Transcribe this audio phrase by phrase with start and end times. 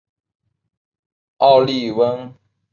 [1.37, 2.33] 奥里翁。